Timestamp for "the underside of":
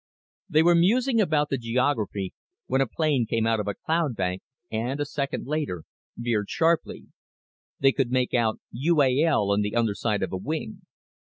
9.61-10.33